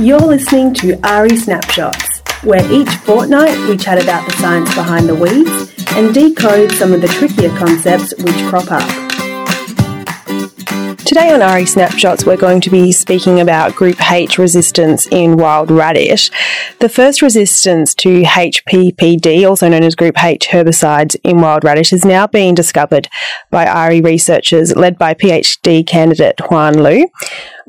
You're 0.00 0.18
listening 0.18 0.72
to 0.76 0.96
AHRI 1.02 1.36
Snapshots, 1.36 2.20
where 2.42 2.64
each 2.72 2.88
fortnight 2.88 3.54
we 3.68 3.76
chat 3.76 4.02
about 4.02 4.24
the 4.24 4.34
science 4.38 4.74
behind 4.74 5.06
the 5.06 5.14
weeds 5.14 5.74
and 5.94 6.14
decode 6.14 6.72
some 6.72 6.94
of 6.94 7.02
the 7.02 7.08
trickier 7.08 7.54
concepts 7.58 8.14
which 8.16 8.36
crop 8.48 8.72
up. 8.72 9.10
Today 11.04 11.34
on 11.34 11.40
AHRI 11.40 11.68
Snapshots, 11.68 12.24
we're 12.24 12.38
going 12.38 12.62
to 12.62 12.70
be 12.70 12.92
speaking 12.92 13.40
about 13.40 13.74
Group 13.74 14.10
H 14.10 14.38
resistance 14.38 15.06
in 15.08 15.36
wild 15.36 15.70
radish. 15.70 16.30
The 16.78 16.88
first 16.88 17.20
resistance 17.20 17.94
to 17.96 18.22
HPPD, 18.22 19.46
also 19.46 19.68
known 19.68 19.82
as 19.82 19.94
Group 19.94 20.22
H 20.24 20.48
herbicides 20.48 21.16
in 21.24 21.42
wild 21.42 21.62
radish, 21.62 21.92
is 21.92 22.06
now 22.06 22.26
being 22.26 22.54
discovered 22.54 23.08
by 23.50 23.66
AHRI 23.66 24.02
researchers 24.02 24.74
led 24.76 24.96
by 24.96 25.12
PhD 25.12 25.86
candidate 25.86 26.40
Huan 26.40 26.82
Liu. 26.82 27.08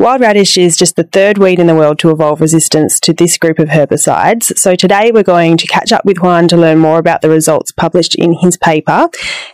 Wild 0.02 0.22
radish 0.22 0.58
is 0.58 0.78
just 0.78 0.96
the 0.96 1.04
third 1.04 1.38
weed 1.38 1.60
in 1.60 1.68
the 1.68 1.76
world 1.76 2.00
to 2.00 2.10
evolve 2.10 2.42
resistance 2.42 3.00
to 3.02 3.14
this 3.14 3.38
group 3.38 3.60
of 3.60 3.68
herbicides. 3.68 4.58
So 4.58 4.76
today 4.76 5.12
we're 5.14 5.22
going 5.22 5.58
to 5.58 5.68
catch 5.68 5.92
up 5.92 6.04
with 6.06 6.18
Huan 6.18 6.48
to 6.48 6.58
learn 6.58 6.80
more 6.80 6.98
about 6.98 7.22
the 7.22 7.30
results 7.30 7.72
published 7.72 8.16
in 8.16 8.34
his 8.34 8.58
paper, 8.58 9.10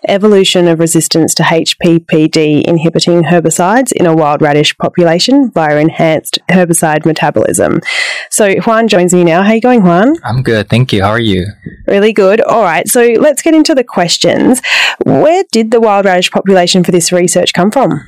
Evolution 0.08 0.70
of 0.70 0.80
Resistance 0.80 1.36
to 1.36 1.44
HPPD 1.44 2.64
Inhibiting 2.64 3.24
Herbicides 3.24 3.92
in 3.92 4.06
a 4.06 4.16
Wild 4.16 4.42
Radish 4.42 4.78
Population 4.78 5.52
via 5.52 5.76
Enhanced 5.76 6.40
Herbicide 6.50 7.06
Metabolism. 7.06 7.82
So 8.30 8.56
Huan 8.62 8.88
joins 8.88 9.14
me 9.14 9.26
now. 9.26 9.44
How 9.44 9.50
are 9.50 9.56
you 9.56 9.60
going, 9.60 9.82
Huan? 9.82 10.16
I'm 10.24 10.44
good, 10.44 10.70
thank 10.70 10.94
you. 10.94 11.04
How 11.04 11.10
are 11.10 11.20
you? 11.20 11.46
Really 11.88 12.14
good. 12.14 12.40
All 12.40 12.64
right, 12.64 12.88
so 12.88 13.02
let's 13.20 13.42
get 13.42 13.54
into 13.54 13.76
the 13.76 13.84
questions. 13.84 14.62
Where 15.04 15.44
did 15.52 15.72
the 15.72 15.82
wild 15.82 16.06
radish 16.06 16.32
population 16.32 16.86
for 16.86 16.92
this 16.92 17.12
research 17.12 17.52
come 17.52 17.70
from? 17.70 18.00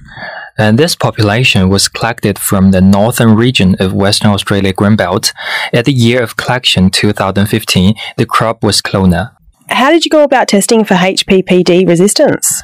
And 0.60 0.78
this 0.78 0.94
population 0.94 1.70
was 1.70 1.88
collected 1.88 2.38
from 2.38 2.72
the 2.72 2.82
northern 2.82 3.34
region 3.34 3.78
of 3.80 3.94
Western 3.94 4.32
Australia 4.32 4.74
Grain 4.74 4.98
Belt. 4.98 5.32
At 5.72 5.86
the 5.86 5.94
year 5.94 6.22
of 6.22 6.36
collection 6.36 6.90
2015, 6.90 7.96
the 8.18 8.26
crop 8.26 8.62
was 8.62 8.82
canola. 8.82 9.39
How 9.70 9.92
did 9.92 10.06
you 10.06 10.10
go 10.10 10.24
about 10.24 10.48
testing 10.48 10.84
for 10.84 10.96
HPPD 10.96 11.88
resistance? 11.88 12.62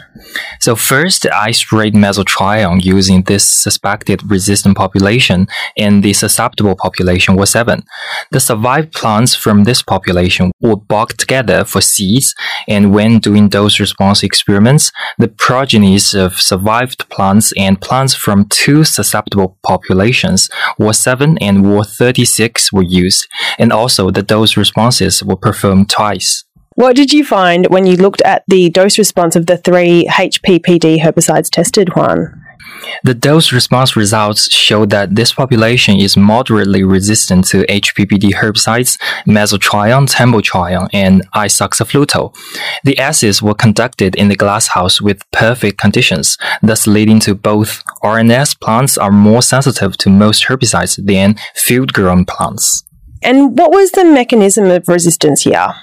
So 0.59 0.75
first, 0.75 1.27
I 1.27 1.51
sprayed 1.51 1.93
mesotrione 1.93 2.83
using 2.83 3.23
this 3.23 3.45
suspected 3.45 4.29
resistant 4.29 4.77
population, 4.77 5.47
and 5.77 6.03
the 6.03 6.13
susceptible 6.13 6.75
population 6.75 7.35
was 7.35 7.51
seven. 7.51 7.83
The 8.31 8.39
survived 8.39 8.93
plants 8.93 9.35
from 9.35 9.65
this 9.65 9.81
population 9.81 10.51
were 10.61 10.77
bulked 10.77 11.19
together 11.19 11.63
for 11.65 11.81
seeds, 11.81 12.33
and 12.67 12.93
when 12.93 13.19
doing 13.19 13.49
dose 13.49 13.79
response 13.79 14.23
experiments, 14.23 14.91
the 15.17 15.27
progenies 15.27 16.13
of 16.13 16.41
survived 16.41 17.07
plants 17.09 17.53
and 17.57 17.79
plants 17.79 18.15
from 18.15 18.45
two 18.45 18.83
susceptible 18.83 19.57
populations, 19.63 20.49
WARR7 20.79 21.37
and 21.41 21.65
WARR36, 21.65 22.71
were 22.73 22.83
used, 22.83 23.27
and 23.59 23.71
also 23.71 24.09
the 24.09 24.23
dose 24.23 24.57
responses 24.57 25.23
were 25.23 25.35
performed 25.35 25.89
twice. 25.89 26.44
What 26.75 26.97
did 26.97 27.13
you 27.13 27.23
find 27.23 27.67
when 27.67 27.85
you 27.85 27.95
looked 27.95 28.21
at 28.23 28.43
the 28.49 28.69
dose 28.69 28.97
response 28.97 29.37
of 29.37 29.45
the 29.45 29.55
three 29.55 30.05
HPPD 30.11 30.99
herbicides 30.99 31.49
tested, 31.49 31.87
Huan? 31.95 32.41
The 33.05 33.13
dose 33.13 33.53
response 33.53 33.95
results 33.95 34.53
show 34.53 34.85
that 34.87 35.15
this 35.15 35.31
population 35.31 35.97
is 35.97 36.17
moderately 36.17 36.83
resistant 36.83 37.47
to 37.47 37.63
HPPD 37.67 38.33
herbicides, 38.33 38.99
mesotrione, 39.25 40.09
tembotrione, 40.09 40.89
and 40.91 41.25
isoxaflutole. 41.31 42.35
The 42.83 42.99
assays 42.99 43.41
were 43.41 43.53
conducted 43.53 44.13
in 44.15 44.27
the 44.27 44.35
glasshouse 44.35 44.99
with 44.99 45.23
perfect 45.31 45.77
conditions, 45.77 46.37
thus 46.61 46.87
leading 46.87 47.21
to 47.21 47.35
both 47.35 47.85
RNS 48.03 48.59
plants 48.59 48.97
are 48.97 49.11
more 49.11 49.41
sensitive 49.41 49.95
to 49.99 50.09
most 50.09 50.47
herbicides 50.47 50.99
than 51.01 51.35
field 51.53 51.93
grown 51.93 52.25
plants. 52.25 52.83
And 53.25 53.57
what 53.57 53.71
was 53.71 53.91
the 53.91 54.05
mechanism 54.05 54.69
of 54.69 54.87
resistance 54.87 55.41
here? 55.41 55.73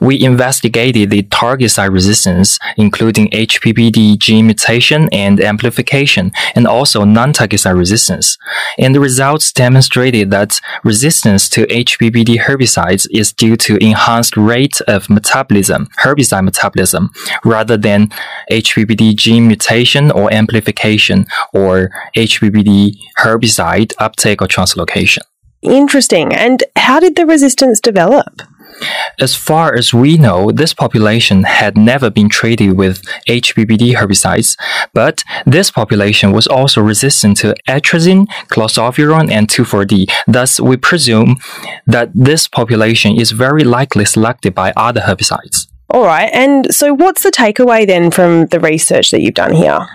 We 0.00 0.20
investigated 0.24 1.10
the 1.10 1.22
target 1.22 1.70
site 1.70 1.92
resistance, 1.92 2.58
including 2.76 3.30
HPPD 3.30 4.18
gene 4.18 4.46
mutation 4.46 5.08
and 5.12 5.40
amplification, 5.40 6.32
and 6.56 6.66
also 6.66 7.04
non-target 7.04 7.60
site 7.60 7.76
resistance. 7.76 8.36
And 8.78 8.96
the 8.96 9.00
results 9.00 9.52
demonstrated 9.52 10.32
that 10.32 10.58
resistance 10.82 11.48
to 11.50 11.66
HPPD 11.66 12.40
herbicides 12.40 13.06
is 13.12 13.32
due 13.32 13.56
to 13.58 13.76
enhanced 13.76 14.36
rate 14.36 14.80
of 14.88 15.08
metabolism, 15.08 15.86
herbicide 16.02 16.44
metabolism, 16.44 17.10
rather 17.44 17.76
than 17.76 18.08
HPPD 18.50 19.14
gene 19.14 19.46
mutation 19.46 20.10
or 20.10 20.32
amplification 20.32 21.26
or 21.52 21.90
HPPD 22.16 22.98
herbicide 23.20 23.92
uptake 23.98 24.42
or 24.42 24.48
translocation. 24.48 25.22
Interesting. 25.62 26.32
And 26.32 26.62
how 26.76 27.00
did 27.00 27.16
the 27.16 27.26
resistance 27.26 27.80
develop? 27.80 28.42
As 29.20 29.34
far 29.34 29.74
as 29.74 29.92
we 29.92 30.16
know, 30.16 30.52
this 30.52 30.72
population 30.72 31.42
had 31.42 31.76
never 31.76 32.10
been 32.10 32.28
treated 32.28 32.76
with 32.76 33.02
HPPD 33.28 33.94
herbicides, 33.94 34.56
but 34.92 35.24
this 35.44 35.70
population 35.70 36.30
was 36.32 36.46
also 36.46 36.80
resistant 36.80 37.38
to 37.38 37.56
atrazine, 37.68 38.26
chlorsulfuron, 38.48 39.30
and 39.32 39.48
2,4-D. 39.48 40.06
Thus, 40.28 40.60
we 40.60 40.76
presume 40.76 41.36
that 41.86 42.10
this 42.14 42.46
population 42.46 43.18
is 43.18 43.32
very 43.32 43.64
likely 43.64 44.04
selected 44.04 44.54
by 44.54 44.72
other 44.76 45.00
herbicides. 45.00 45.66
All 45.90 46.04
right, 46.04 46.30
and 46.32 46.72
so 46.72 46.92
what's 46.92 47.22
the 47.22 47.30
takeaway 47.30 47.86
then 47.86 48.10
from 48.10 48.46
the 48.46 48.60
research 48.60 49.10
that 49.10 49.22
you've 49.22 49.34
done 49.34 49.54
here? 49.54 49.88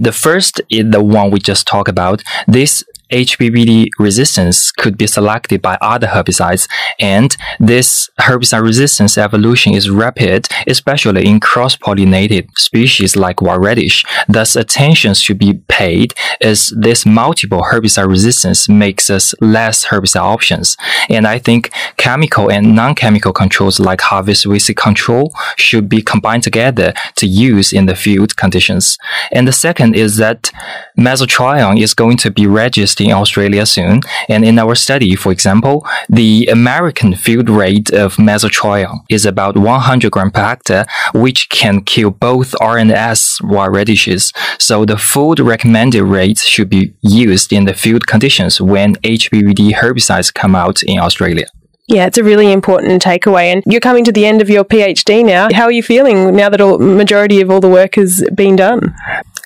The 0.00 0.12
first 0.12 0.60
is 0.70 0.90
the 0.90 1.04
one 1.04 1.30
we 1.30 1.38
just 1.38 1.68
talked 1.68 1.88
about. 1.88 2.22
This 2.48 2.82
HPPD 3.10 3.88
resistance 3.98 4.72
could 4.72 4.96
be 4.96 5.06
selected 5.06 5.60
by 5.60 5.76
other 5.80 6.06
herbicides, 6.06 6.68
and 6.98 7.36
this 7.60 8.08
herbicide 8.20 8.62
resistance 8.62 9.18
evolution 9.18 9.74
is 9.74 9.90
rapid, 9.90 10.48
especially 10.66 11.26
in 11.26 11.40
cross-pollinated 11.40 12.48
species 12.56 13.16
like 13.16 13.42
wild 13.42 13.62
radish. 13.62 14.04
Thus, 14.28 14.56
attention 14.56 15.14
should 15.14 15.38
be 15.38 15.54
paid 15.68 16.14
as 16.40 16.72
this 16.76 17.04
multiple 17.04 17.66
herbicide 17.70 18.08
resistance 18.08 18.68
makes 18.68 19.10
us 19.10 19.34
less 19.40 19.86
herbicide 19.86 20.22
options. 20.22 20.76
And 21.08 21.26
I 21.26 21.38
think 21.38 21.70
chemical 21.96 22.50
and 22.50 22.74
non-chemical 22.74 23.32
controls 23.32 23.78
like 23.80 24.00
harvest 24.00 24.46
weed 24.46 24.60
seed 24.60 24.76
control 24.76 25.34
should 25.56 25.88
be 25.88 26.00
combined 26.00 26.42
together 26.42 26.94
to 27.16 27.26
use 27.26 27.72
in 27.72 27.86
the 27.86 27.96
field 27.96 28.36
conditions. 28.36 28.96
And 29.30 29.46
the 29.46 29.52
second 29.52 29.94
is 29.94 30.16
that 30.16 30.50
mesotrione 30.98 31.80
is 31.80 31.94
going 31.94 32.16
to 32.18 32.30
be 32.30 32.46
registered 32.46 32.93
in 33.00 33.12
Australia 33.12 33.66
soon. 33.66 34.00
And 34.28 34.44
in 34.44 34.58
our 34.58 34.74
study, 34.74 35.14
for 35.16 35.32
example, 35.32 35.86
the 36.08 36.46
American 36.46 37.14
field 37.14 37.48
rate 37.48 37.90
of 37.92 38.16
mesotrione 38.16 39.00
is 39.08 39.26
about 39.26 39.56
100 39.56 40.10
gram 40.10 40.30
per 40.30 40.42
hectare, 40.42 40.86
which 41.14 41.48
can 41.48 41.82
kill 41.82 42.10
both 42.10 42.54
R 42.60 42.78
and 42.78 42.90
S 42.90 43.40
wild 43.42 43.74
radishes. 43.74 44.32
So 44.58 44.84
the 44.84 44.98
food 44.98 45.40
recommended 45.40 46.04
rate 46.04 46.38
should 46.38 46.70
be 46.70 46.94
used 47.02 47.52
in 47.52 47.64
the 47.64 47.74
field 47.74 48.06
conditions 48.06 48.60
when 48.60 48.96
HPPD 48.96 49.74
herbicides 49.74 50.32
come 50.32 50.54
out 50.54 50.82
in 50.82 50.98
Australia. 50.98 51.46
Yeah, 51.86 52.06
it's 52.06 52.16
a 52.16 52.24
really 52.24 52.50
important 52.50 53.02
takeaway. 53.02 53.52
And 53.52 53.62
you're 53.66 53.80
coming 53.80 54.04
to 54.04 54.12
the 54.12 54.24
end 54.24 54.40
of 54.40 54.48
your 54.48 54.64
PhD 54.64 55.24
now. 55.24 55.48
How 55.52 55.64
are 55.64 55.72
you 55.72 55.82
feeling 55.82 56.34
now 56.34 56.48
that 56.48 56.60
a 56.60 56.78
majority 56.78 57.40
of 57.42 57.50
all 57.50 57.60
the 57.60 57.68
work 57.68 57.96
has 57.96 58.24
been 58.34 58.56
done? 58.56 58.94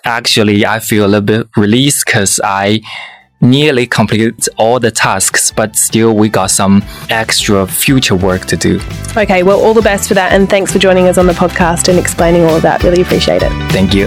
Actually, 0.04 0.65
I 0.65 0.78
feel 0.78 1.04
a 1.04 1.09
little 1.09 1.20
bit 1.20 1.48
released 1.56 2.06
because 2.06 2.41
I 2.44 2.80
nearly 3.41 3.87
completed 3.87 4.49
all 4.56 4.81
the 4.81 4.91
tasks, 4.91 5.50
but 5.50 5.76
still 5.76 6.15
we 6.15 6.28
got 6.28 6.50
some 6.50 6.84
extra 7.10 7.66
future 7.66 8.16
work 8.16 8.44
to 8.47 8.56
do. 8.56 8.81
Okay, 9.16 9.43
well, 9.43 9.60
all 9.60 9.75
the 9.75 9.82
best 9.82 10.09
for 10.09 10.15
that, 10.15 10.32
and 10.32 10.49
thanks 10.49 10.72
for 10.72 10.78
joining 10.78 11.06
us 11.06 11.19
on 11.19 11.26
the 11.26 11.32
podcast 11.32 11.88
and 11.88 11.98
explaining 11.98 12.43
all 12.43 12.56
of 12.56 12.62
that. 12.62 12.82
Really 12.82 13.03
appreciate 13.03 13.43
it. 13.43 13.50
Thank 13.72 13.94
you. 13.94 14.06